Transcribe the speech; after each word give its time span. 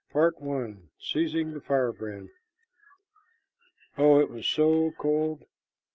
PART 0.09 0.33
I. 0.41 0.77
SEIZING 0.99 1.53
THE 1.53 1.61
FIREBRAND. 1.61 2.31
Oh, 3.99 4.19
it 4.19 4.31
was 4.31 4.47
so 4.47 4.93
cold! 4.97 5.45